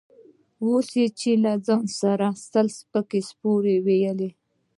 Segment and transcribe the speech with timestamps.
[0.63, 4.29] اوس يې له ځان سره سل سپکې سپورې وويلې.